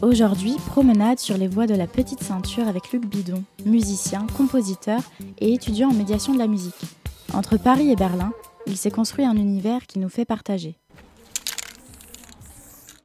Aujourd'hui, 0.00 0.54
promenade 0.68 1.18
sur 1.18 1.36
les 1.36 1.48
voies 1.48 1.66
de 1.66 1.74
la 1.74 1.88
Petite 1.88 2.22
Ceinture 2.22 2.68
avec 2.68 2.92
Luc 2.92 3.04
Bidon, 3.04 3.42
musicien, 3.66 4.28
compositeur 4.36 5.00
et 5.40 5.52
étudiant 5.52 5.88
en 5.90 5.92
médiation 5.92 6.32
de 6.32 6.38
la 6.38 6.46
musique. 6.46 6.80
Entre 7.34 7.56
Paris 7.56 7.90
et 7.90 7.96
Berlin, 7.96 8.32
il 8.68 8.76
s'est 8.76 8.92
construit 8.92 9.24
un 9.24 9.34
univers 9.34 9.88
qui 9.88 9.98
nous 9.98 10.08
fait 10.08 10.24
partager. 10.24 10.76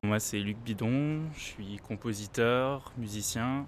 Moi, 0.03 0.19
c'est 0.19 0.37
Luc 0.37 0.57
Bidon, 0.59 1.21
je 1.35 1.41
suis 1.41 1.79
compositeur, 1.87 2.93
musicien. 2.99 3.65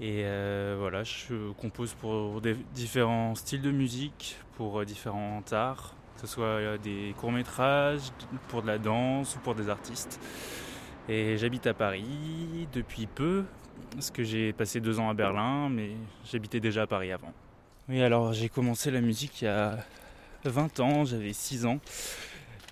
Et 0.00 0.22
euh, 0.24 0.76
voilà, 0.80 1.04
je 1.04 1.52
compose 1.60 1.92
pour 1.92 2.40
différents 2.74 3.34
styles 3.34 3.60
de 3.60 3.70
musique, 3.70 4.38
pour 4.56 4.82
différents 4.86 5.42
arts, 5.52 5.94
que 6.14 6.22
ce 6.22 6.26
soit 6.26 6.78
des 6.78 7.14
courts-métrages, 7.20 8.12
pour 8.48 8.62
de 8.62 8.66
la 8.68 8.78
danse 8.78 9.36
ou 9.36 9.40
pour 9.40 9.54
des 9.54 9.68
artistes. 9.68 10.18
J'habite 11.10 11.66
à 11.66 11.74
Paris 11.74 12.68
depuis 12.72 13.08
peu, 13.08 13.42
parce 13.94 14.12
que 14.12 14.22
j'ai 14.22 14.52
passé 14.52 14.80
deux 14.80 15.00
ans 15.00 15.10
à 15.10 15.14
Berlin, 15.14 15.68
mais 15.68 15.90
j'habitais 16.30 16.60
déjà 16.60 16.82
à 16.82 16.86
Paris 16.86 17.10
avant. 17.10 17.32
Oui, 17.88 18.00
alors 18.00 18.32
j'ai 18.32 18.48
commencé 18.48 18.92
la 18.92 19.00
musique 19.00 19.42
il 19.42 19.46
y 19.46 19.48
a 19.48 19.84
20 20.44 20.78
ans, 20.78 21.04
j'avais 21.04 21.32
6 21.32 21.66
ans. 21.66 21.80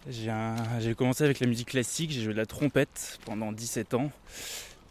J'ai 0.09 0.95
commencé 0.97 1.25
avec 1.25 1.41
la 1.41 1.49
musique 1.49 1.71
classique, 1.71 2.13
j'ai 2.13 2.23
joué 2.23 2.33
de 2.33 2.39
la 2.39 2.47
trompette 2.47 3.19
pendant 3.25 3.51
17 3.51 3.95
ans. 3.95 4.13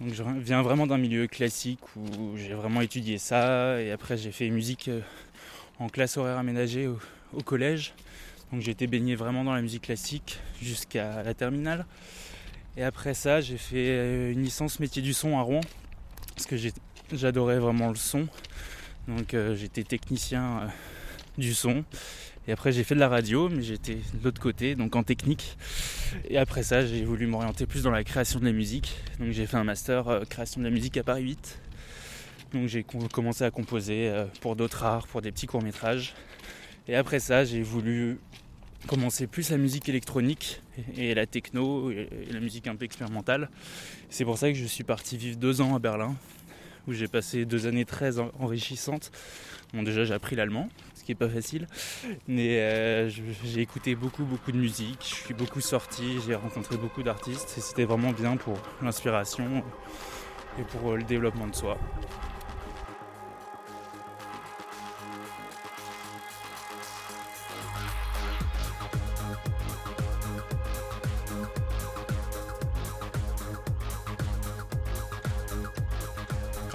Donc 0.01 0.13
je 0.13 0.23
viens 0.23 0.61
vraiment 0.61 0.85
d'un 0.85 0.97
milieu 0.97 1.27
classique 1.27 1.79
où 1.95 2.35
j'ai 2.35 2.53
vraiment 2.53 2.81
étudié 2.81 3.17
ça. 3.17 3.81
Et 3.81 3.91
après 3.91 4.17
j'ai 4.17 4.33
fait 4.33 4.49
musique 4.49 4.89
euh, 4.89 4.99
en 5.79 5.87
classe 5.87 6.17
horaire 6.17 6.37
aménagée 6.37 6.87
au, 6.87 6.99
au 7.33 7.41
collège. 7.43 7.93
Donc 8.51 8.61
j'ai 8.61 8.71
été 8.71 8.87
baigné 8.87 9.15
vraiment 9.15 9.45
dans 9.45 9.53
la 9.53 9.61
musique 9.61 9.83
classique 9.83 10.39
jusqu'à 10.61 11.23
la 11.23 11.33
terminale. 11.33 11.85
Et 12.77 12.83
après 12.83 13.15
ça, 13.15 13.41
j'ai 13.41 13.57
fait 13.57 13.89
euh, 13.89 14.31
une 14.31 14.43
licence 14.43 14.79
métier 14.79 15.01
du 15.01 15.11
son 15.11 15.39
à 15.39 15.41
Rouen, 15.41 15.61
parce 16.35 16.45
que 16.45 16.55
j'adorais 17.11 17.57
vraiment 17.57 17.89
le 17.89 17.95
son. 17.95 18.27
Donc 19.07 19.33
euh, 19.33 19.55
j'étais 19.55 19.83
technicien 19.83 20.59
euh, 20.61 20.67
du 21.39 21.55
son. 21.55 21.83
Et 22.47 22.51
après 22.51 22.71
j'ai 22.71 22.83
fait 22.83 22.93
de 22.93 22.99
la 22.99 23.09
radio, 23.09 23.49
mais 23.49 23.63
j'étais 23.63 23.95
de 23.95 24.23
l'autre 24.23 24.39
côté, 24.39 24.75
donc 24.75 24.95
en 24.95 25.01
technique. 25.01 25.57
Et 26.29 26.37
après 26.37 26.61
ça, 26.61 26.85
j'ai 26.85 27.03
voulu 27.03 27.25
m'orienter 27.25 27.65
plus 27.65 27.81
dans 27.81 27.89
la 27.89 28.03
création 28.03 28.39
de 28.39 28.45
la 28.45 28.51
musique. 28.51 28.95
Donc 29.19 29.31
j'ai 29.31 29.47
fait 29.47 29.57
un 29.57 29.63
master 29.63 30.21
création 30.29 30.61
de 30.61 30.65
la 30.65 30.71
musique 30.71 30.97
à 30.97 31.03
Paris 31.03 31.23
8. 31.23 31.59
Donc 32.53 32.67
j'ai 32.67 32.83
commencé 32.83 33.43
à 33.43 33.49
composer 33.49 34.13
pour 34.39 34.55
d'autres 34.55 34.83
arts, 34.83 35.07
pour 35.07 35.23
des 35.23 35.31
petits 35.31 35.47
courts 35.47 35.63
métrages. 35.63 36.13
Et 36.87 36.95
après 36.95 37.19
ça, 37.19 37.43
j'ai 37.43 37.63
voulu 37.63 38.19
commencer 38.85 39.27
plus 39.27 39.49
la 39.49 39.57
musique 39.57 39.89
électronique 39.89 40.61
et 40.95 41.15
la 41.15 41.25
techno 41.25 41.89
et 41.91 42.07
la 42.31 42.39
musique 42.39 42.67
un 42.67 42.75
peu 42.75 42.85
expérimentale. 42.85 43.49
C'est 44.09 44.25
pour 44.25 44.37
ça 44.37 44.51
que 44.51 44.57
je 44.57 44.65
suis 44.65 44.83
parti 44.83 45.17
vivre 45.17 45.37
deux 45.37 45.61
ans 45.61 45.75
à 45.75 45.79
Berlin, 45.79 46.15
où 46.87 46.93
j'ai 46.93 47.07
passé 47.07 47.45
deux 47.45 47.67
années 47.67 47.85
très 47.85 48.19
enrichissantes. 48.19 49.11
Bon, 49.73 49.83
déjà 49.83 50.05
j'ai 50.05 50.13
appris 50.13 50.35
l'allemand, 50.35 50.69
ce 50.95 51.03
qui 51.03 51.11
n'est 51.11 51.15
pas 51.15 51.27
facile, 51.27 51.67
mais 52.27 52.59
euh, 52.59 53.09
j'ai 53.09 53.61
écouté 53.61 53.95
beaucoup 53.95 54.23
beaucoup 54.23 54.53
de 54.53 54.57
musique, 54.57 54.99
je 55.01 55.25
suis 55.25 55.33
beaucoup 55.33 55.59
sorti, 55.59 56.19
j'ai 56.25 56.35
rencontré 56.35 56.77
beaucoup 56.77 57.03
d'artistes 57.03 57.55
et 57.57 57.61
c'était 57.61 57.83
vraiment 57.83 58.13
bien 58.13 58.37
pour 58.37 58.57
l'inspiration 58.81 59.63
et 60.57 60.63
pour 60.63 60.95
le 60.95 61.03
développement 61.03 61.47
de 61.47 61.55
soi. 61.55 61.77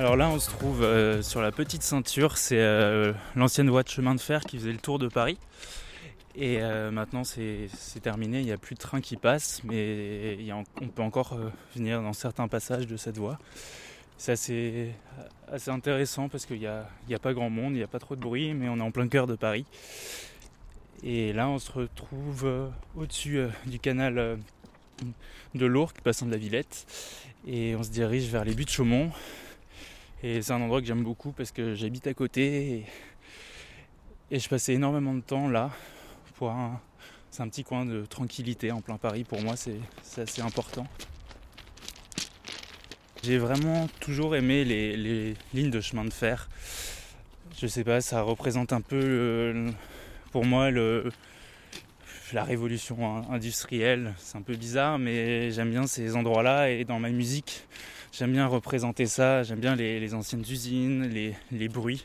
Alors 0.03 0.17
là, 0.17 0.29
on 0.31 0.41
se 0.41 0.51
trouve 0.51 0.83
euh, 0.83 1.23
sur 1.23 1.41
la 1.41 1.53
petite 1.53 1.85
ceinture. 1.85 2.37
C'est 2.37 2.59
euh, 2.59 3.13
l'ancienne 3.37 3.71
voie 3.71 3.85
de 3.85 3.89
chemin 3.89 4.17
de 4.17 4.21
fer 4.21 4.41
qui 4.41 4.59
faisait 4.59 4.73
le 4.73 4.79
tour 4.79 4.99
de 4.99 5.07
Paris. 5.07 5.39
Et 6.35 6.61
euh, 6.61 6.91
maintenant, 6.91 7.23
c'est 7.23 7.69
terminé. 8.03 8.41
Il 8.41 8.45
n'y 8.45 8.51
a 8.51 8.59
plus 8.59 8.75
de 8.75 8.81
train 8.81 9.01
qui 9.01 9.17
passe, 9.17 9.63
mais 9.63 10.39
on 10.81 10.89
peut 10.89 11.03
encore 11.03 11.39
venir 11.77 12.03
dans 12.03 12.15
certains 12.15 12.49
passages 12.49 12.89
de 12.89 12.97
cette 12.97 13.17
voie. 13.17 13.39
C'est 14.19 14.33
assez, 14.33 14.93
intéressant 15.69 16.29
parce 16.29 16.47
qu'il 16.47 16.59
n'y 16.59 16.67
a, 16.67 16.89
a, 17.09 17.19
pas 17.21 17.33
grand 17.33 17.49
monde, 17.49 17.75
il 17.75 17.77
n'y 17.77 17.85
a 17.85 17.89
pas 17.89 18.01
trop 18.01 18.17
de 18.17 18.21
bruit, 18.21 18.55
mais 18.55 18.69
on 18.69 18.79
est 18.79 18.83
en 18.83 18.91
plein 18.91 19.07
cœur 19.07 19.29
de 19.29 19.37
Paris. 19.37 19.67
Et 21.05 21.33
là, 21.33 21.49
on 21.49 21.61
se 21.61 21.71
retrouve 21.71 22.73
au-dessus 22.97 23.47
du 23.67 23.79
canal 23.79 24.37
de 25.55 25.67
l'Ourcq, 25.67 26.01
passant 26.03 26.27
de 26.27 26.33
la 26.33 26.39
Villette. 26.39 26.87
Et 27.47 27.77
on 27.77 27.85
se 27.85 27.91
dirige 27.91 28.25
vers 28.25 28.45
les 28.45 28.55
buts 28.55 28.65
de 28.65 28.71
Chaumont, 28.71 29.13
et 30.23 30.41
c'est 30.41 30.53
un 30.53 30.61
endroit 30.61 30.81
que 30.81 30.87
j'aime 30.87 31.03
beaucoup 31.03 31.33
parce 31.33 31.51
que 31.51 31.75
j'habite 31.75 32.07
à 32.07 32.15
côté 32.15 32.85
et, 34.31 34.39
je 34.39 34.49
passais 34.49 34.75
énormément 34.75 35.15
de 35.15 35.21
temps 35.21 35.49
là. 35.49 35.71
C'est 37.31 37.43
un 37.43 37.49
petit 37.49 37.65
coin 37.65 37.85
de 37.85 38.05
tranquillité 38.05 38.73
en 38.73 38.81
plein 38.81 38.97
Paris. 38.97 39.25
Pour 39.25 39.41
moi, 39.41 39.55
c'est, 39.57 39.79
assez 40.21 40.43
important. 40.43 40.87
J'ai 43.23 43.39
vraiment 43.39 43.89
toujours 44.01 44.35
aimé 44.35 44.65
les, 44.65 45.35
lignes 45.55 45.71
de 45.71 45.81
chemin 45.81 46.05
de 46.05 46.13
fer. 46.13 46.49
Je 47.61 47.67
sais 47.67 47.85
pas, 47.85 48.01
ça 48.01 48.23
représente 48.23 48.73
un 48.73 48.81
peu 48.81 49.73
pour 50.33 50.45
moi 50.45 50.71
la 52.33 52.45
révolution 52.45 53.31
industrielle. 53.31 54.15
C'est 54.19 54.39
un 54.39 54.43
peu 54.43 54.57
bizarre, 54.57 54.99
mais 54.99 55.51
j'aime 55.51 55.71
bien 55.71 55.87
ces 55.87 56.17
endroits-là 56.17 56.71
et 56.71 56.85
dans 56.85 56.99
ma 56.99 57.11
musique, 57.11 57.67
J'aime 58.13 58.33
bien 58.33 58.47
représenter 58.47 59.07
ça, 59.07 59.43
j'aime 59.43 59.61
bien 59.61 59.75
les, 59.75 60.13
anciennes 60.13 60.43
usines, 60.43 61.09
les, 61.51 61.69
bruits. 61.71 62.05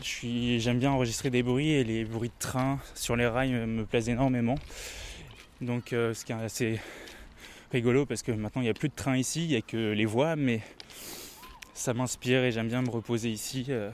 J'aime 0.00 0.78
bien 0.78 0.92
enregistrer 0.92 1.28
des 1.28 1.42
bruits 1.42 1.70
et 1.70 1.82
les 1.82 2.04
bruits 2.04 2.28
de 2.28 2.38
train 2.38 2.78
sur 2.94 3.16
les 3.16 3.26
rails 3.26 3.66
me 3.66 3.84
plaisent 3.84 4.08
énormément. 4.08 4.54
Donc 5.60 5.92
euh, 5.92 6.14
ce 6.14 6.24
qui 6.24 6.30
est 6.30 6.36
assez 6.36 6.80
rigolo 7.72 8.06
parce 8.06 8.22
que 8.22 8.30
maintenant 8.30 8.62
il 8.62 8.66
n'y 8.66 8.70
a 8.70 8.74
plus 8.74 8.90
de 8.90 8.94
train 8.94 9.16
ici, 9.16 9.42
il 9.42 9.48
n'y 9.48 9.56
a 9.56 9.60
que 9.60 9.90
les 9.90 10.06
voies, 10.06 10.36
mais 10.36 10.60
ça 11.74 11.94
m'inspire 11.94 12.44
et 12.44 12.52
j'aime 12.52 12.68
bien 12.68 12.82
me 12.82 12.90
reposer 12.90 13.28
ici 13.28 13.66
euh, 13.70 13.90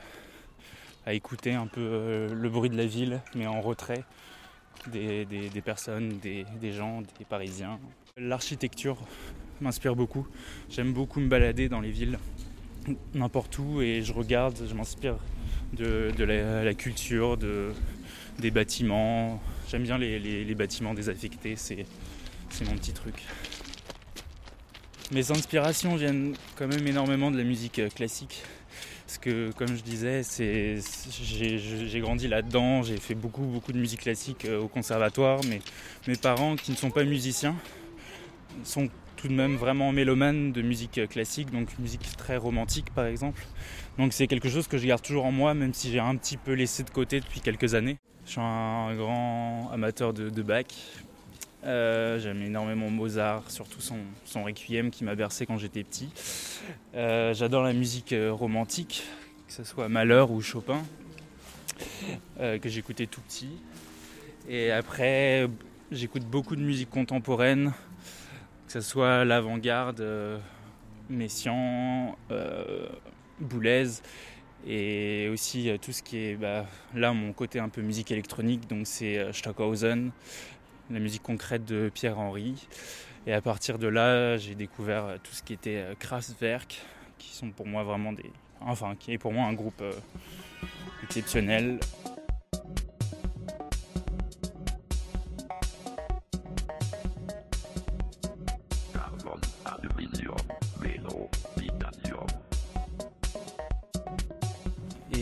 à 1.06 1.14
écouter 1.14 1.54
un 1.54 1.68
peu 1.68 1.80
euh, 1.80 2.28
le 2.34 2.48
bruit 2.50 2.68
de 2.68 2.76
la 2.76 2.86
ville, 2.86 3.22
mais 3.34 3.46
en 3.46 3.62
retrait 3.62 4.04
des, 4.88 5.26
personnes, 5.64 6.18
des, 6.18 6.44
des 6.60 6.72
gens, 6.72 7.00
des 7.18 7.24
Parisiens. 7.24 7.80
L'architecture 8.18 8.98
m'inspire 9.60 9.96
beaucoup. 9.96 10.26
J'aime 10.70 10.92
beaucoup 10.92 11.20
me 11.20 11.28
balader 11.28 11.68
dans 11.68 11.80
les 11.80 11.90
villes, 11.90 12.18
n'importe 13.14 13.58
où, 13.58 13.80
et 13.82 14.02
je 14.02 14.12
regarde, 14.12 14.56
je 14.68 14.74
m'inspire 14.74 15.16
de, 15.72 16.12
la, 16.24 16.74
culture, 16.74 17.36
de, 17.36 17.72
des 18.38 18.50
bâtiments. 18.50 19.40
J'aime 19.70 19.82
bien 19.82 19.98
les, 19.98 20.54
bâtiments 20.54 20.94
désaffectés, 20.94 21.56
c'est, 21.56 21.86
mon 22.64 22.74
petit 22.76 22.92
truc. 22.92 23.22
Mes 25.10 25.30
inspirations 25.30 25.96
viennent 25.96 26.34
quand 26.56 26.66
même 26.66 26.86
énormément 26.86 27.30
de 27.30 27.38
la 27.38 27.44
musique 27.44 27.80
classique. 27.94 28.42
Parce 29.06 29.16
que, 29.16 29.52
comme 29.52 29.74
je 29.74 29.82
disais, 29.82 30.20
j'ai, 30.28 32.00
grandi 32.00 32.28
là-dedans, 32.28 32.82
j'ai 32.82 32.98
fait 32.98 33.14
beaucoup, 33.14 33.40
beaucoup 33.40 33.72
de 33.72 33.78
musique 33.78 34.02
classique 34.02 34.44
euh, 34.44 34.60
au 34.60 34.68
conservatoire, 34.68 35.40
mais 35.48 35.62
mes 36.06 36.16
parents, 36.16 36.56
qui 36.56 36.72
ne 36.72 36.76
sont 36.76 36.90
pas 36.90 37.04
musiciens, 37.04 37.56
sont 38.64 38.90
tout 39.18 39.28
de 39.28 39.34
même 39.34 39.56
vraiment 39.56 39.92
mélomane 39.92 40.52
de 40.52 40.62
musique 40.62 41.00
classique, 41.08 41.50
donc 41.50 41.76
musique 41.78 42.16
très 42.16 42.36
romantique 42.36 42.94
par 42.94 43.04
exemple. 43.04 43.42
Donc 43.98 44.12
c'est 44.12 44.28
quelque 44.28 44.48
chose 44.48 44.68
que 44.68 44.78
je 44.78 44.86
garde 44.86 45.02
toujours 45.02 45.26
en 45.26 45.32
moi, 45.32 45.54
même 45.54 45.74
si 45.74 45.90
j'ai 45.90 45.98
un 45.98 46.16
petit 46.16 46.36
peu 46.36 46.52
laissé 46.52 46.84
de 46.84 46.90
côté 46.90 47.20
depuis 47.20 47.40
quelques 47.40 47.74
années. 47.74 47.98
Je 48.24 48.32
suis 48.32 48.40
un 48.40 48.94
grand 48.94 49.70
amateur 49.72 50.14
de, 50.14 50.42
Bach. 50.42 50.66
Euh, 51.64 52.20
j'aime 52.20 52.42
énormément 52.42 52.88
Mozart, 52.90 53.50
surtout 53.50 53.80
son, 53.80 53.96
son 54.24 54.44
requiem 54.44 54.90
qui 54.90 55.02
m'a 55.02 55.16
bercé 55.16 55.46
quand 55.46 55.58
j'étais 55.58 55.82
petit. 55.82 56.10
Euh, 56.94 57.34
j'adore 57.34 57.64
la 57.64 57.72
musique 57.72 58.12
euh, 58.12 58.32
romantique, 58.32 59.02
que 59.48 59.52
ce 59.52 59.64
soit 59.64 59.88
Malheur 59.88 60.30
ou 60.30 60.40
Chopin, 60.40 60.80
que 62.38 62.68
j'écoutais 62.68 63.06
tout 63.06 63.20
petit. 63.22 63.50
Et 64.48 64.70
après, 64.70 65.48
j'écoute 65.90 66.24
beaucoup 66.24 66.54
de 66.54 66.62
musique 66.62 66.90
contemporaine, 66.90 67.72
que 68.68 68.74
ce 68.74 68.82
soit 68.82 69.24
l'avant-garde, 69.24 70.04
Messian, 71.08 72.14
Boulez 73.40 73.86
et 74.66 75.30
aussi 75.32 75.70
tout 75.80 75.92
ce 75.92 76.02
qui 76.02 76.18
est 76.18 76.34
bah, 76.34 76.66
là 76.94 77.14
mon 77.14 77.32
côté 77.32 77.60
un 77.60 77.70
peu 77.70 77.80
musique 77.80 78.10
électronique 78.10 78.68
donc 78.68 78.86
c'est 78.86 79.32
Stockhausen, 79.32 80.10
la 80.90 80.98
musique 80.98 81.22
concrète 81.22 81.64
de 81.64 81.90
Pierre 81.94 82.18
Henry 82.18 82.68
et 83.26 83.32
à 83.32 83.40
partir 83.40 83.78
de 83.78 83.86
là 83.86 84.36
j'ai 84.36 84.54
découvert 84.54 85.16
tout 85.22 85.32
ce 85.32 85.42
qui 85.42 85.54
était 85.54 85.84
Kraftwerk 85.98 86.82
qui 87.16 87.34
sont 87.34 87.50
pour 87.50 87.66
moi 87.66 87.84
vraiment 87.84 88.12
des 88.12 88.30
enfin 88.60 88.96
qui 88.98 89.12
est 89.12 89.18
pour 89.18 89.32
moi 89.32 89.46
un 89.46 89.54
groupe 89.54 89.82
exceptionnel. 91.04 91.78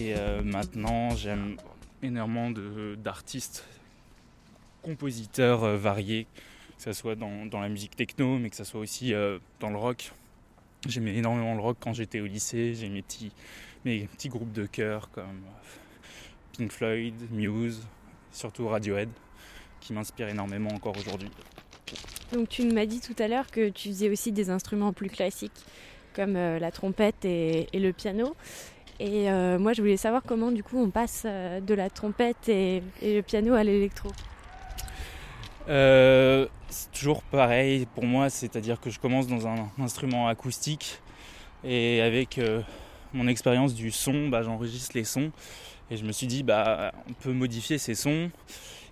Et 0.06 0.14
euh, 0.16 0.40
maintenant, 0.40 1.10
j'aime 1.16 1.56
énormément 2.00 2.52
d'artistes, 2.96 3.64
compositeurs 4.82 5.64
euh, 5.64 5.76
variés, 5.76 6.28
que 6.76 6.84
ce 6.84 6.92
soit 6.92 7.16
dans, 7.16 7.60
la 7.60 7.68
musique 7.68 7.96
techno, 7.96 8.38
mais 8.38 8.48
que 8.48 8.54
ce 8.54 8.62
soit 8.62 8.78
aussi 8.78 9.12
euh, 9.12 9.40
dans 9.58 9.68
le 9.68 9.76
rock. 9.76 10.12
J'aimais 10.86 11.16
énormément 11.16 11.56
le 11.56 11.60
rock 11.60 11.78
quand 11.80 11.92
j'étais 11.92 12.20
au 12.20 12.26
lycée, 12.26 12.76
j'ai 12.76 12.88
mes 12.88 13.02
petits, 13.02 13.32
mes 13.84 14.06
petits 14.06 14.28
groupes 14.28 14.52
de 14.52 14.66
chœur 14.66 15.10
comme 15.10 15.42
Pink 16.56 16.70
Floyd, 16.70 17.14
Muse, 17.32 17.82
surtout 18.30 18.68
Radiohead, 18.68 19.08
qui 19.80 19.92
m'inspire 19.92 20.28
énormément 20.28 20.70
encore 20.70 20.96
aujourd'hui. 20.96 21.30
Donc 22.32 22.48
tu 22.48 22.64
m'as 22.64 22.86
dit 22.86 23.00
tout 23.00 23.20
à 23.20 23.26
l'heure 23.26 23.50
que 23.50 23.70
tu 23.70 23.88
faisais 23.88 24.08
aussi 24.08 24.30
des 24.30 24.50
instruments 24.50 24.92
plus 24.92 25.10
classiques, 25.10 25.64
comme 26.14 26.34
la 26.34 26.70
trompette 26.70 27.24
et, 27.24 27.66
le 27.74 27.92
piano. 27.92 28.36
Et 28.98 29.30
euh, 29.30 29.58
moi, 29.58 29.72
je 29.72 29.82
voulais 29.82 29.96
savoir 29.96 30.22
comment, 30.24 30.50
du 30.50 30.62
coup, 30.62 30.78
on 30.78 30.90
passe 30.90 31.24
euh, 31.26 31.60
de 31.60 31.74
la 31.74 31.90
trompette 31.90 32.48
et, 32.48 32.82
le 33.02 33.20
piano 33.20 33.54
à 33.54 33.62
l'électro. 33.62 34.10
Euh, 35.68 36.46
c'est 36.68 36.92
toujours 36.92 37.22
pareil 37.22 37.86
pour 37.94 38.04
moi, 38.04 38.30
c'est-à-dire 38.30 38.80
que 38.80 38.88
je 38.88 38.98
commence 38.98 39.26
dans 39.26 39.46
un 39.46 39.68
instrument 39.78 40.28
acoustique 40.28 41.00
et 41.64 42.00
avec 42.00 42.40
mon 43.12 43.26
expérience 43.26 43.74
du 43.74 43.90
son, 43.90 44.28
bah, 44.28 44.42
j'enregistre 44.42 44.92
les 44.94 45.04
sons 45.04 45.32
et 45.90 45.96
je 45.96 46.04
me 46.04 46.12
suis 46.12 46.26
dit, 46.26 46.42
bah, 46.42 46.92
on 47.08 47.12
peut 47.12 47.32
modifier 47.32 47.78
ces 47.78 47.94
sons. 47.94 48.30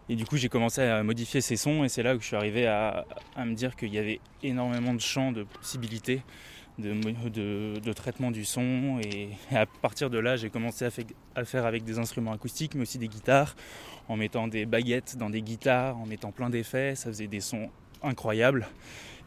Et 0.09 0.17
du 0.17 0.27
coup, 0.27 0.37
j'ai 0.37 0.49
commencé 0.49 0.83
à 0.83 1.03
modifier 1.03 1.41
ces 1.41 1.57
sons 1.57 1.85
et 1.85 1.89
c'est 1.89 2.03
là 2.03 2.15
que 2.15 2.21
je 2.21 2.27
suis 2.27 2.37
arrivé 2.37 2.67
à, 2.67 3.07
à 3.37 3.45
me 3.45 3.55
dire 3.55 3.75
qu'il 3.75 3.95
y 3.95 3.99
avait 3.99 4.21
énormément 4.43 4.93
de 4.93 5.01
champs, 5.01 5.33
de 5.33 5.45
possibilités 5.45 6.23
de, 6.79 7.93
traitement 7.93 8.31
du 8.31 8.45
son. 8.45 9.01
Et, 9.03 9.31
à 9.55 9.67
partir 9.67 10.11
de 10.11 10.19
là, 10.19 10.37
j'ai 10.37 10.51
commencé 10.51 10.87
à, 11.35 11.45
faire 11.45 11.67
avec 11.67 11.85
des 11.85 11.99
instruments 11.99 12.33
acoustiques, 12.33 12.75
mais 12.75 12.83
aussi 12.83 12.99
des 12.99 13.09
guitares, 13.09 13.57
en 14.09 14.17
mettant 14.17 14.49
des 14.49 14.67
baguettes 14.67 15.17
dans 15.17 15.31
des 15.31 15.43
guitares, 15.43 15.97
en 15.99 16.07
mettant 16.07 16.33
plein 16.33 16.51
d'effets. 16.51 16.95
Ça 16.95 17.11
faisait 17.11 17.27
des 17.27 17.41
sons 17.41 17.71
incroyables. 18.03 18.67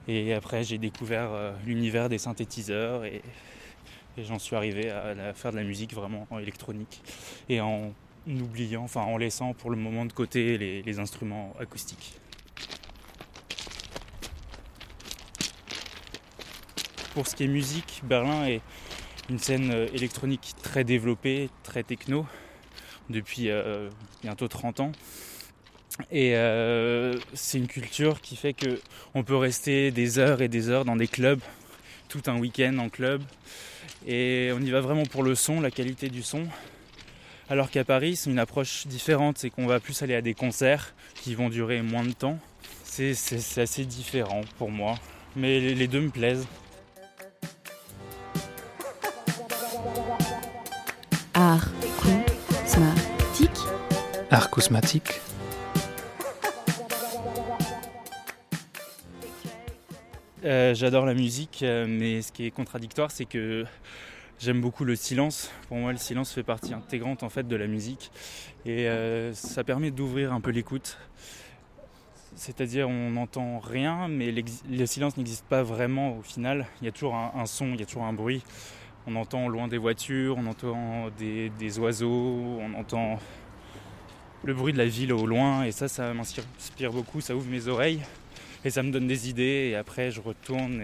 Et 0.07 0.33
après, 0.33 0.63
j'ai 0.63 0.77
découvert 0.77 1.31
euh, 1.31 1.51
l'univers 1.65 2.07
des 2.09 2.17
synthétiseurs 2.17 3.03
et, 3.05 3.21
j'en 4.17 4.39
suis 4.39 4.55
arrivé 4.55 4.89
à, 4.89 5.33
faire 5.33 5.51
de 5.51 5.57
la 5.57 5.63
musique 5.63 5.93
vraiment 5.93 6.25
en 6.31 6.39
électronique 6.39 7.03
et 7.49 7.61
en 7.61 7.93
oubliant, 8.27 8.83
enfin 8.83 9.01
en 9.01 9.15
laissant 9.15 9.53
pour 9.53 9.69
le 9.69 9.77
moment 9.77 10.05
de 10.05 10.11
côté 10.11 10.57
les 10.57 10.99
instruments 10.99 11.53
acoustiques. 11.59 12.19
Pour 17.17 17.25
ce 17.25 17.35
qui 17.35 17.45
est 17.45 17.47
musique, 17.47 18.01
Berlin 18.03 18.45
est 18.45 18.61
une 19.27 19.39
scène 19.39 19.71
euh, 19.73 19.87
électronique 19.91 20.53
très 20.61 20.83
développée, 20.83 21.49
très 21.63 21.81
techno, 21.81 22.27
depuis 23.09 23.49
euh, 23.49 23.89
bientôt 24.21 24.47
30 24.47 24.81
ans. 24.81 24.91
Et 26.11 26.35
euh, 26.35 27.15
c'est 27.33 27.57
une 27.57 27.65
culture 27.65 28.21
qui 28.21 28.35
fait 28.35 28.53
que 28.53 28.79
on 29.15 29.23
peut 29.23 29.35
rester 29.35 29.89
des 29.89 30.19
heures 30.19 30.43
et 30.43 30.47
des 30.47 30.69
heures 30.69 30.85
dans 30.85 30.95
des 30.95 31.07
clubs, 31.07 31.39
tout 32.07 32.21
un 32.27 32.37
week-end 32.37 32.77
en 32.77 32.89
club. 32.89 33.23
Et 34.05 34.51
on 34.53 34.61
y 34.61 34.69
va 34.69 34.81
vraiment 34.81 35.07
pour 35.07 35.23
le 35.23 35.33
son, 35.33 35.59
la 35.59 35.71
qualité 35.71 36.09
du 36.09 36.21
son. 36.21 36.43
Alors 37.49 37.71
qu'à 37.71 37.83
Paris, 37.83 38.15
c'est 38.15 38.29
une 38.29 38.37
approche 38.37 38.85
différente, 38.85 39.39
c'est 39.39 39.49
qu'on 39.49 39.65
va 39.65 39.79
plus 39.79 40.03
aller 40.03 40.13
à 40.13 40.21
des 40.21 40.35
concerts 40.35 40.93
qui 41.15 41.33
vont 41.33 41.49
durer 41.49 41.81
moins 41.81 42.05
de 42.05 42.11
temps. 42.11 42.37
C'est 42.83 43.15
assez 43.57 43.85
différent 43.85 44.41
pour 44.59 44.69
moi, 44.69 44.99
mais 45.35 45.59
les 45.73 45.87
deux 45.87 46.01
me 46.01 46.09
plaisent. 46.09 46.45
Art 54.29 54.49
cosmatique. 54.49 55.21
Euh, 60.43 60.73
j'adore 60.75 61.05
la 61.05 61.13
musique, 61.13 61.63
euh, 61.63 61.85
mais 61.87 62.21
ce 62.21 62.31
qui 62.31 62.45
est 62.45 62.51
contradictoire, 62.51 63.11
c'est 63.11 63.25
que 63.25 63.65
j'aime 64.39 64.59
beaucoup 64.59 64.83
le 64.83 64.95
silence. 64.95 65.51
Pour 65.69 65.77
moi, 65.77 65.93
le 65.93 65.97
silence 65.97 66.33
fait 66.33 66.43
partie 66.43 66.73
intégrante 66.73 67.23
en 67.23 67.29
fait 67.29 67.47
de 67.47 67.55
la 67.55 67.67
musique, 67.67 68.11
et 68.65 68.89
euh, 68.89 69.33
ça 69.33 69.63
permet 69.63 69.91
d'ouvrir 69.91 70.33
un 70.33 70.41
peu 70.41 70.51
l'écoute. 70.51 70.97
C'est-à-dire, 72.35 72.89
on 72.89 73.11
n'entend 73.11 73.59
rien, 73.59 74.07
mais 74.09 74.31
le 74.69 74.85
silence 74.85 75.17
n'existe 75.17 75.45
pas 75.45 75.63
vraiment 75.63 76.17
au 76.17 76.21
final. 76.21 76.67
Il 76.81 76.85
y 76.85 76.87
a 76.87 76.91
toujours 76.91 77.15
un 77.15 77.45
son, 77.45 77.67
il 77.67 77.79
y 77.79 77.83
a 77.83 77.85
toujours 77.85 78.03
un 78.03 78.13
bruit. 78.13 78.43
On 79.09 79.15
entend 79.15 79.47
loin 79.47 79.69
des 79.69 79.77
voitures, 79.77 80.35
on 80.37 80.45
entend 80.47 81.09
des, 81.17 81.79
oiseaux, 81.79 82.59
on 82.59 82.73
entend 82.73 83.19
le 84.47 84.53
bruit 84.53 84.71
de 84.71 84.77
la 84.77 84.85
ville 84.85 85.11
au 85.11 85.25
loin 85.25 85.65
et 85.65 85.73
ça, 85.73 85.89
ça 85.89 86.13
m'inspire 86.13 86.93
beaucoup, 86.93 87.19
ça 87.19 87.35
ouvre 87.35 87.49
mes 87.49 87.67
oreilles 87.67 87.99
et 88.63 88.69
ça 88.69 88.81
me 88.81 88.91
donne 88.91 89.05
des 89.05 89.29
idées 89.29 89.71
et 89.71 89.75
après 89.75 90.09
je 90.09 90.21
retourne 90.21 90.81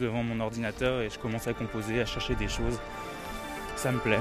devant 0.00 0.22
mon 0.22 0.40
ordinateur 0.40 1.02
et 1.02 1.10
je 1.10 1.18
commence 1.18 1.46
à 1.46 1.52
composer, 1.52 2.00
à 2.00 2.06
chercher 2.06 2.34
des 2.36 2.48
choses. 2.48 2.80
Ça 3.76 3.92
me 3.92 3.98
plaît. 3.98 4.18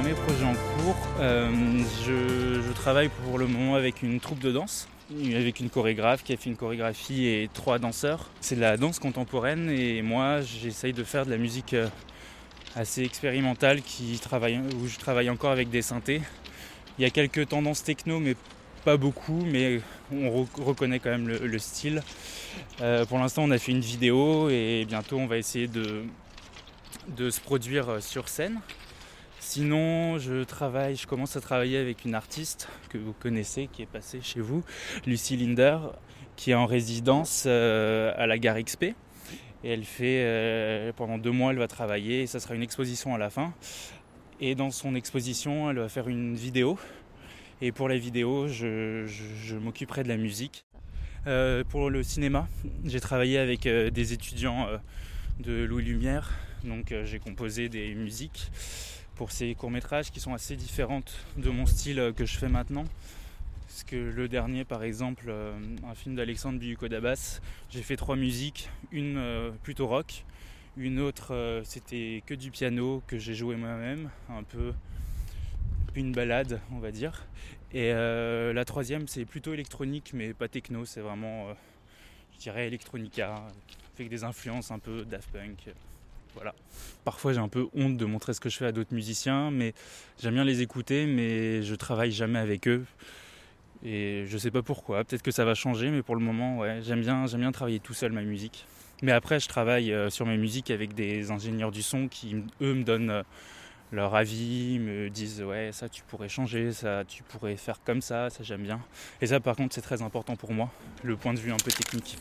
Alors 0.00 0.16
mes 0.16 0.18
projets 0.18 0.44
en 0.44 0.54
cours, 0.54 0.96
euh, 1.18 1.82
je, 2.06 2.72
travaille 2.72 3.10
pour 3.10 3.38
le 3.38 3.46
moment 3.46 3.74
avec 3.74 4.02
une 4.02 4.18
troupe 4.18 4.38
de 4.38 4.50
danse, 4.50 4.88
avec 5.34 5.60
une 5.60 5.68
chorégraphe 5.68 6.22
qui 6.22 6.32
a 6.32 6.38
fait 6.38 6.48
une 6.48 6.56
chorégraphie 6.56 7.26
et 7.26 7.50
trois 7.52 7.78
danseurs. 7.78 8.30
C'est 8.40 8.56
de 8.56 8.62
la 8.62 8.78
danse 8.78 8.98
contemporaine 8.98 9.68
et 9.68 10.00
moi 10.00 10.40
j'essaye 10.40 10.94
de 10.94 11.04
faire 11.04 11.26
de 11.26 11.30
la 11.30 11.36
musique 11.36 11.74
euh, 11.74 11.86
assez 12.76 13.02
expérimentale 13.02 13.82
qui 13.82 14.18
travaille, 14.22 14.60
où 14.80 14.86
je 14.86 14.96
travaille 14.96 15.28
encore 15.28 15.50
avec 15.50 15.68
des 15.68 15.82
synthés. 15.82 16.22
Il 16.98 17.02
y 17.02 17.04
a 17.04 17.10
quelques 17.10 17.48
tendances 17.48 17.82
techno 17.82 18.20
mais 18.20 18.36
pas 18.86 18.96
beaucoup, 18.96 19.44
mais 19.44 19.82
on 20.10 20.46
reconnaît 20.64 21.00
quand 21.00 21.10
même 21.10 21.28
le, 21.28 21.58
style. 21.58 22.02
Euh, 22.80 23.04
pour 23.04 23.18
l'instant 23.18 23.42
on 23.42 23.50
a 23.50 23.58
fait 23.58 23.72
une 23.72 23.80
vidéo 23.80 24.48
et 24.48 24.86
bientôt 24.88 25.18
on 25.18 25.26
va 25.26 25.36
essayer 25.36 25.68
de, 25.68 26.04
de 27.18 27.28
se 27.28 27.40
produire 27.40 28.02
sur 28.02 28.30
scène. 28.30 28.60
Sinon, 29.52 30.16
je 30.18 30.44
travaille, 30.44 30.94
je 30.94 31.08
commence 31.08 31.34
à 31.34 31.40
travailler 31.40 31.76
avec 31.76 32.04
une 32.04 32.14
artiste 32.14 32.68
que 32.88 32.98
vous 32.98 33.12
connaissez, 33.12 33.66
qui 33.66 33.82
est 33.82 33.86
passée 33.86 34.20
chez 34.22 34.38
vous, 34.38 34.62
Lucie 35.06 35.36
Linder, 35.36 35.76
qui 36.36 36.52
est 36.52 36.54
en 36.54 36.66
résidence 36.66 37.46
euh, 37.48 38.12
à 38.16 38.28
la 38.28 38.38
gare 38.38 38.62
XP. 38.62 38.84
Et 38.84 38.94
elle 39.64 39.82
fait, 39.82 40.22
euh, 40.22 40.92
pendant 40.92 41.18
deux 41.18 41.32
mois, 41.32 41.50
elle 41.50 41.58
va 41.58 41.66
travailler, 41.66 42.22
et 42.22 42.26
ça 42.28 42.38
sera 42.38 42.54
une 42.54 42.62
exposition 42.62 43.12
à 43.12 43.18
la 43.18 43.28
fin. 43.28 43.52
Et 44.40 44.54
dans 44.54 44.70
son 44.70 44.94
exposition, 44.94 45.68
elle 45.68 45.80
va 45.80 45.88
faire 45.88 46.06
une 46.06 46.36
vidéo. 46.36 46.78
Et 47.60 47.72
pour 47.72 47.88
la 47.88 47.98
vidéo, 47.98 48.46
je, 48.46 49.56
m'occuperai 49.56 50.04
de 50.04 50.08
la 50.08 50.16
musique. 50.16 50.64
Euh, 51.26 51.64
pour 51.64 51.90
le 51.90 52.04
cinéma, 52.04 52.46
j'ai 52.84 53.00
travaillé 53.00 53.36
avec 53.36 53.66
des 53.66 54.12
étudiants 54.12 54.68
de 55.40 55.64
Louis 55.64 55.82
Lumière, 55.82 56.30
donc 56.62 56.94
j'ai 57.02 57.18
composé 57.18 57.68
des 57.68 57.96
musiques 57.96 58.52
pour 59.20 59.32
ces 59.32 59.54
courts-métrages 59.54 60.10
qui 60.10 60.18
sont 60.18 60.32
assez 60.32 60.56
différentes 60.56 61.12
de 61.36 61.50
mon 61.50 61.66
style 61.66 62.14
que 62.16 62.24
je 62.24 62.38
fais 62.38 62.48
maintenant. 62.48 62.84
Parce 63.66 63.84
que 63.84 63.96
le 63.96 64.28
dernier, 64.28 64.64
par 64.64 64.82
exemple, 64.82 65.30
un 65.30 65.94
film 65.94 66.14
d'Alexandre 66.14 66.58
Biuko 66.58 66.88
Dabas, 66.88 67.42
j'ai 67.68 67.82
fait 67.82 67.96
trois 67.96 68.16
musiques, 68.16 68.70
une 68.90 69.52
plutôt 69.62 69.88
rock, 69.88 70.24
une 70.78 71.00
autre 71.00 71.60
c'était 71.64 72.22
que 72.24 72.32
du 72.32 72.50
piano 72.50 73.02
que 73.08 73.18
j'ai 73.18 73.34
joué 73.34 73.56
moi-même, 73.56 74.08
un 74.30 74.42
peu 74.42 74.72
une 75.94 76.12
balade, 76.12 76.58
on 76.72 76.78
va 76.78 76.90
dire. 76.90 77.26
Et 77.74 77.92
euh, 77.92 78.54
la 78.54 78.64
troisième, 78.64 79.06
c'est 79.06 79.26
plutôt 79.26 79.52
électronique, 79.52 80.12
mais 80.14 80.32
pas 80.32 80.48
techno, 80.48 80.86
c'est 80.86 81.02
vraiment, 81.02 81.50
euh, 81.50 81.54
je 82.36 82.38
dirais, 82.38 82.68
electronica, 82.68 83.42
avec 83.98 84.08
des 84.08 84.24
influences 84.24 84.70
un 84.70 84.78
peu 84.78 85.04
Daft 85.04 85.30
Punk. 85.30 85.68
Voilà. 86.34 86.54
Parfois, 87.04 87.32
j'ai 87.32 87.38
un 87.38 87.48
peu 87.48 87.68
honte 87.74 87.96
de 87.96 88.04
montrer 88.04 88.34
ce 88.34 88.40
que 88.40 88.48
je 88.48 88.56
fais 88.56 88.66
à 88.66 88.72
d'autres 88.72 88.94
musiciens, 88.94 89.50
mais 89.50 89.74
j'aime 90.20 90.34
bien 90.34 90.44
les 90.44 90.62
écouter, 90.62 91.06
mais 91.06 91.62
je 91.62 91.74
travaille 91.74 92.12
jamais 92.12 92.38
avec 92.38 92.68
eux. 92.68 92.84
Et 93.82 94.24
je 94.26 94.36
sais 94.36 94.50
pas 94.50 94.62
pourquoi, 94.62 95.04
peut-être 95.04 95.22
que 95.22 95.30
ça 95.30 95.44
va 95.44 95.54
changer, 95.54 95.90
mais 95.90 96.02
pour 96.02 96.14
le 96.14 96.20
moment, 96.20 96.62
j'aime 96.82 97.00
bien, 97.00 97.52
travailler 97.52 97.80
tout 97.80 97.94
seul 97.94 98.12
ma 98.12 98.22
musique. 98.22 98.66
Mais 99.02 99.12
après, 99.12 99.40
je 99.40 99.48
travaille 99.48 99.92
euh, 99.92 100.10
sur 100.10 100.26
mes 100.26 100.36
musiques 100.36 100.70
avec 100.70 100.92
des 100.92 101.30
ingénieurs 101.30 101.70
du 101.70 101.82
son 101.82 102.06
qui, 102.06 102.36
eux, 102.60 102.74
me 102.74 102.84
donnent 102.84 103.24
leur 103.92 104.14
avis, 104.14 104.78
me 104.78 105.10
disent 105.10 105.42
ouais 105.42 105.70
ça 105.72 105.88
tu 105.88 106.02
pourrais 106.02 106.28
changer, 106.28 106.72
ça 106.72 107.02
tu 107.06 107.22
pourrais 107.22 107.56
faire 107.56 107.82
comme 107.82 108.00
ça, 108.00 108.30
ça 108.30 108.42
j'aime 108.42 108.62
bien. 108.62 108.80
Et 109.20 109.26
ça 109.26 109.40
par 109.40 109.56
contre 109.56 109.74
c'est 109.74 109.80
très 109.80 110.02
important 110.02 110.36
pour 110.36 110.52
moi, 110.52 110.70
le 111.02 111.16
point 111.16 111.34
de 111.34 111.40
vue 111.40 111.52
un 111.52 111.56
peu 111.56 111.70
technique. 111.72 112.18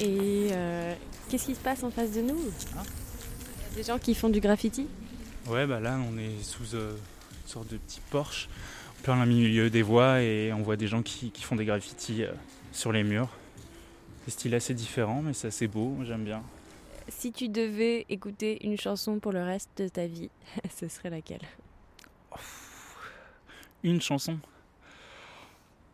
Et 0.00 0.48
euh, 0.52 0.94
qu'est-ce 1.28 1.46
qui 1.46 1.54
se 1.54 1.60
passe 1.60 1.82
en 1.82 1.90
face 1.90 2.12
de 2.12 2.20
nous? 2.20 2.38
Hein? 2.76 2.82
Il 2.82 3.72
y 3.72 3.74
a 3.74 3.76
Des 3.76 3.82
gens 3.82 3.98
qui 3.98 4.14
font 4.14 4.28
du 4.28 4.40
graffiti? 4.40 4.88
Ouais 5.48 5.66
bah 5.66 5.80
là 5.80 5.98
on 5.98 6.18
est 6.18 6.42
sous 6.42 6.74
euh, 6.74 6.92
une 6.92 7.48
sorte 7.48 7.68
de 7.68 7.76
petit 7.76 8.00
Porsche, 8.10 8.48
plein 9.04 9.24
milieu 9.24 9.70
des 9.70 9.82
voies 9.82 10.20
et 10.22 10.52
on 10.52 10.62
voit 10.62 10.76
des 10.76 10.88
gens 10.88 11.02
qui, 11.02 11.30
font 11.40 11.54
des 11.54 11.64
graffitis 11.64 12.24
euh, 12.24 12.32
sur 12.72 12.92
les 12.92 13.04
murs. 13.04 13.30
Des 14.24 14.32
styles 14.32 14.54
assez 14.54 14.74
différents 14.74 15.22
mais 15.22 15.32
c'est 15.32 15.48
assez 15.48 15.68
beau, 15.68 15.96
j'aime 16.04 16.24
bien. 16.24 16.42
Si 17.08 17.32
tu 17.32 17.48
devais 17.48 18.04
écouter 18.08 18.66
une 18.66 18.76
chanson 18.76 19.20
pour 19.20 19.32
le 19.32 19.42
reste 19.42 19.70
de 19.76 19.88
ta 19.88 20.06
vie, 20.06 20.30
ce 20.76 20.88
serait 20.88 21.10
laquelle? 21.10 21.42
Une 23.84 24.02
chanson? 24.02 24.38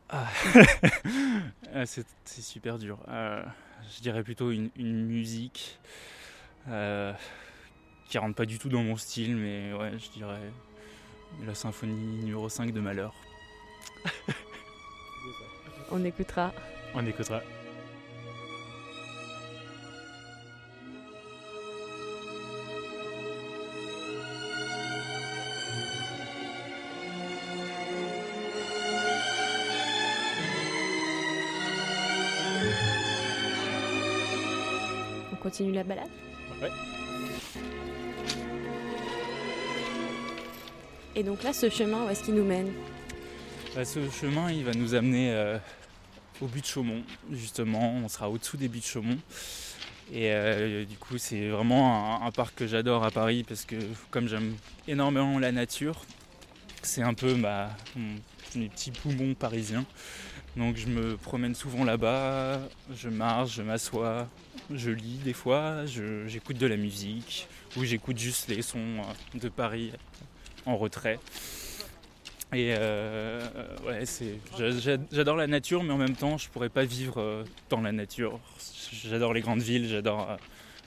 Ah. 0.09 0.29
ah 1.75 1.87
c'est, 1.87 2.07
super 2.25 2.79
dur. 2.79 2.99
Euh, 3.09 3.43
je 3.91 4.03
dirais 4.03 4.23
plutôt 4.23 4.51
une, 4.51 4.71
musique 4.77 5.79
euh, 6.69 7.13
qui 8.09 8.19
rentre 8.19 8.35
pas 8.35 8.47
du 8.47 8.59
tout 8.59 8.69
dans 8.69 8.83
mon 8.83 8.97
style, 8.97 9.37
mais 9.37 9.73
ouais, 9.73 9.93
je 9.99 10.11
dirais 10.11 10.51
la 11.45 11.55
symphonie 11.55 12.19
numéro 12.19 12.49
5 12.49 12.73
de 12.73 12.81
Malheur. 12.81 13.15
On 15.91 16.05
écoutera. 16.05 16.53
On 16.95 17.07
écoutera. 17.07 17.41
Continue 35.43 35.73
la 35.73 35.83
balade 35.83 36.09
Ouais. 36.63 36.71
Et 41.17 41.25
donc 41.25 41.43
là, 41.43 41.53
ce 41.53 41.69
chemin, 41.69 42.07
où 42.07 42.09
est-ce 42.09 42.23
qu'il 42.23 42.35
nous 42.35 42.45
mène 42.45 42.73
bah, 43.75 43.85
Ce 43.85 43.99
chemin, 44.11 44.53
il 44.53 44.65
va 44.65 44.73
nous 44.73 44.95
amener 44.95 45.33
euh, 45.33 45.59
au 46.41 46.47
but 46.47 46.61
de 46.61 46.67
Chaumont, 46.67 47.03
justement. 47.33 47.93
On 48.05 48.09
sera 48.09 48.31
au-dessous 48.31 48.57
des 48.57 48.69
buts 48.69 48.79
de 48.79 48.85
Chaumont. 48.85 49.19
Et 50.13 50.31
euh, 50.31 50.85
du 50.85 50.97
coup, 50.97 51.19
c'est 51.19 51.49
vraiment 51.49 52.23
un, 52.23 52.31
parc 52.31 52.55
que 52.55 52.67
j'adore 52.67 53.05
à 53.05 53.11
Paris 53.11 53.45
parce 53.47 53.65
que, 53.65 53.77
comme 54.11 54.29
j'aime 54.29 54.55
énormément 54.87 55.39
la 55.39 55.51
nature, 55.51 56.05
c'est 56.83 57.03
un 57.03 57.15
peu 57.15 57.35
ma, 57.35 57.71
mes 58.55 58.69
petits 58.69 58.93
poumons 58.93 59.35
parisiens. 59.35 59.85
Donc 60.57 60.77
je 60.77 60.87
me 60.87 61.17
promène 61.17 61.55
souvent 61.55 61.85
là-bas, 61.85 62.61
je 62.95 63.09
marche, 63.09 63.55
je 63.57 63.63
m'assois, 63.63 64.29
je 64.71 64.91
lis 64.91 65.19
des 65.25 65.33
fois, 65.33 65.87
j'écoute 65.87 66.59
de 66.59 66.67
la 66.67 66.77
musique, 66.77 67.49
ou 67.77 67.85
j'écoute 67.85 68.19
juste 68.19 68.49
les 68.49 68.61
sons 68.61 68.79
euh, 68.79 69.39
de 69.39 69.49
Paris 69.49 69.93
en 70.67 70.77
retrait. 70.77 71.19
Et 72.53 72.75
euh, 72.77 73.41
ouais, 73.87 74.05
c'est, 74.05 74.39
j'adore 75.11 75.37
la 75.37 75.47
nature, 75.47 75.83
mais 75.83 75.93
en 75.93 75.97
même 75.97 76.17
temps, 76.17 76.37
je 76.37 76.51
pourrais 76.51 76.69
pas 76.69 76.85
vivre 76.85 77.19
euh, 77.19 77.45
dans 77.71 77.81
la 77.81 77.93
nature. 77.93 78.39
J'adore 78.93 79.33
les 79.33 79.41
grandes 79.41 79.63
villes, 79.63 79.89
j'adore 79.89 80.37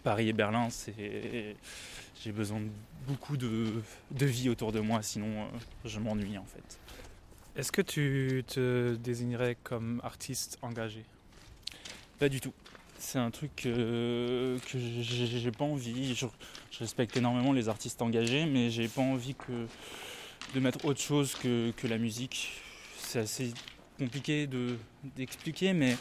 Paris 0.03 0.29
et 0.29 0.33
Berlin. 0.33 0.67
j'ai 0.95 2.31
besoin 2.31 2.59
de 2.59 2.69
beaucoup 3.07 3.35
de, 3.35 3.73
de, 4.11 4.25
vie 4.27 4.49
autour 4.49 4.71
de 4.71 4.79
moi, 4.79 5.01
sinon 5.01 5.47
je 5.85 5.99
m'ennuie 5.99 6.37
en 6.37 6.45
fait. 6.45 6.79
Est-ce 7.55 7.71
que 7.71 7.81
tu 7.81 8.43
te 8.47 8.95
désignerais 8.95 9.55
comme 9.63 10.01
artiste 10.03 10.57
engagé? 10.61 11.05
Pas 12.19 12.27
du 12.27 12.41
tout. 12.41 12.51
C'est 12.99 13.17
un 13.17 13.31
truc 13.31 13.55
que, 13.55 14.57
que 14.69 14.77
j'ai 14.77 15.51
pas 15.51 15.63
envie. 15.63 16.15
Je, 16.15 16.25
respecte 16.79 17.15
énormément 17.15 17.53
les 17.53 17.69
artistes 17.69 18.01
engagés, 18.01 18.45
mais 18.45 18.69
j'ai 18.69 18.89
pas 18.89 19.01
envie 19.01 19.35
que, 19.35 19.67
de 20.53 20.59
mettre 20.59 20.83
autre 20.83 20.99
chose 20.99 21.33
que, 21.35 21.71
la 21.87 21.97
musique. 21.97 22.61
C'est 22.97 23.19
assez 23.19 23.53
compliqué 23.97 24.49
d'expliquer, 25.15 25.71
mais 25.71 25.95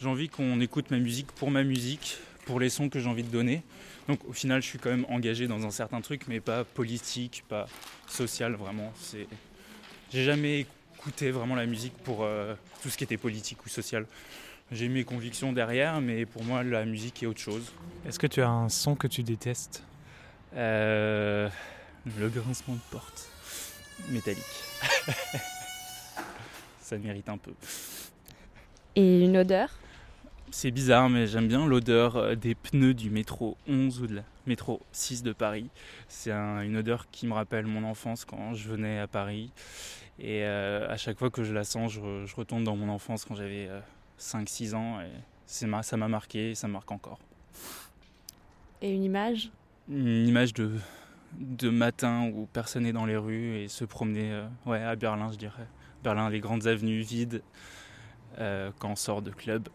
j'ai 0.00 0.08
envie 0.08 0.28
qu'on 0.28 0.60
écoute 0.60 0.90
ma 0.90 0.98
musique 0.98 1.30
pour 1.32 1.52
ma 1.52 1.62
musique, 1.62 2.16
pour 2.46 2.58
les 2.58 2.68
sons 2.68 2.88
que 2.88 2.98
j'ai 2.98 3.08
envie 3.08 3.22
de 3.22 3.30
donner. 3.30 3.62
Donc 4.08 4.18
au 4.28 4.32
final, 4.32 4.60
je 4.60 4.66
suis 4.66 4.80
quand 4.80 4.90
même 4.90 5.06
engagé 5.08 5.46
dans 5.46 5.64
un 5.64 5.70
certain 5.70 6.00
truc, 6.00 6.22
mais 6.26 6.40
pas 6.40 6.64
politique, 6.64 7.44
pas 7.48 7.66
social 8.08 8.54
vraiment. 8.54 8.92
J'ai 10.12 10.24
jamais 10.24 10.66
écouter 11.00 11.30
vraiment 11.30 11.54
la 11.54 11.64
musique 11.64 11.94
pour 12.04 12.24
euh, 12.24 12.54
tout 12.82 12.90
ce 12.90 12.98
qui 12.98 13.04
était 13.04 13.16
politique 13.16 13.64
ou 13.64 13.70
social. 13.70 14.04
J'ai 14.70 14.88
mes 14.88 15.04
convictions 15.04 15.50
derrière, 15.50 16.02
mais 16.02 16.26
pour 16.26 16.44
moi, 16.44 16.62
la 16.62 16.84
musique 16.84 17.22
est 17.22 17.26
autre 17.26 17.40
chose. 17.40 17.72
Est-ce 18.06 18.18
que 18.18 18.26
tu 18.26 18.42
as 18.42 18.50
un 18.50 18.68
son 18.68 18.96
que 18.96 19.06
tu 19.06 19.22
détestes 19.22 19.82
euh, 20.54 21.48
Le 22.18 22.28
grincement 22.28 22.74
de 22.74 22.80
porte 22.90 23.30
métallique. 24.10 24.44
Ça 26.82 26.98
mérite 26.98 27.30
un 27.30 27.38
peu. 27.38 27.52
Et 28.94 29.24
une 29.24 29.38
odeur? 29.38 29.70
C'est 30.50 30.70
bizarre, 30.70 31.08
mais 31.08 31.26
j'aime 31.26 31.48
bien 31.48 31.66
l'odeur 31.66 32.16
euh, 32.16 32.34
des 32.34 32.54
pneus 32.54 32.92
du 32.92 33.08
métro 33.08 33.56
11 33.66 34.02
ou 34.02 34.06
de 34.06 34.16
la 34.16 34.22
métro 34.50 34.80
6 34.90 35.22
de 35.22 35.32
Paris. 35.32 35.70
C'est 36.08 36.32
une 36.32 36.76
odeur 36.76 37.08
qui 37.12 37.28
me 37.28 37.34
rappelle 37.34 37.66
mon 37.66 37.84
enfance 37.84 38.24
quand 38.24 38.52
je 38.52 38.68
venais 38.68 38.98
à 38.98 39.06
Paris. 39.06 39.52
Et 40.18 40.42
euh, 40.42 40.90
à 40.90 40.96
chaque 40.96 41.18
fois 41.20 41.30
que 41.30 41.44
je 41.44 41.54
la 41.54 41.62
sens, 41.62 41.92
je, 41.92 42.34
retourne 42.34 42.64
dans 42.64 42.74
mon 42.74 42.88
enfance 42.88 43.24
quand 43.24 43.36
j'avais 43.36 43.70
5-6 44.18 44.74
euh, 44.74 44.76
ans. 44.76 45.00
Et 45.00 45.10
ça 45.46 45.96
m'a 45.96 46.08
marqué 46.08 46.50
et 46.50 46.54
ça 46.56 46.66
marque 46.66 46.90
encore. 46.90 47.20
Et 48.82 48.92
une 48.92 49.04
image? 49.04 49.52
Une 49.88 50.26
image 50.26 50.52
de, 50.52 50.72
de 51.38 51.70
matin 51.70 52.28
où 52.34 52.48
personne 52.52 52.82
n'est 52.82 52.92
dans 52.92 53.06
les 53.06 53.16
rues 53.16 53.56
et 53.58 53.68
se 53.68 53.84
promener 53.84 54.32
euh, 54.32 54.48
ouais, 54.66 54.82
à 54.82 54.96
Berlin, 54.96 55.30
je 55.30 55.38
dirais. 55.38 55.68
Berlin, 56.02 56.28
les 56.28 56.40
grandes 56.40 56.66
avenues 56.66 57.02
vides. 57.02 57.40
Quand 58.78 58.90
on 58.90 58.96
sort 58.96 59.22
de 59.22 59.30
club 59.30 59.68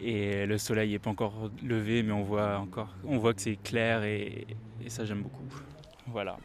et 0.00 0.46
le 0.46 0.58
soleil 0.58 0.92
n'est 0.92 0.98
pas 0.98 1.10
encore 1.10 1.50
levé 1.62 2.02
mais 2.02 2.12
on 2.12 2.22
voit 2.22 2.58
encore 2.58 2.88
on 3.04 3.18
voit 3.18 3.34
que 3.34 3.42
c'est 3.42 3.56
clair 3.56 4.04
et, 4.04 4.46
et 4.84 4.90
ça 4.90 5.04
j'aime 5.04 5.22
beaucoup 5.22 5.44
voilà 6.06 6.38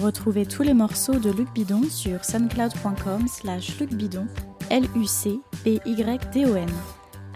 Retrouvez 0.00 0.46
tous 0.46 0.62
les 0.62 0.72
morceaux 0.72 1.18
de 1.18 1.30
Luc 1.30 1.52
Bidon 1.52 1.82
sur 1.90 2.24
soundcloud.com 2.24 3.28
slash 3.28 3.78
lucbidon, 3.78 4.26
L-U-C-B-Y-D-O-N. 4.70 6.70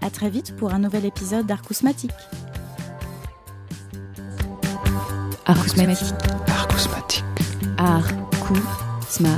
A 0.01 0.11
très 0.11 0.31
vite 0.31 0.57
pour 0.57 0.73
un 0.73 0.79
nouvel 0.79 1.05
épisode 1.05 1.47
d'Arcousmatique. 1.47 2.11
Arcousmatique. 5.45 6.15
Arcousmatique. 7.85 9.29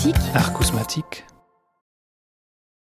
Arcousmatique. 0.00 0.14
Arcousmatique. 0.32 1.25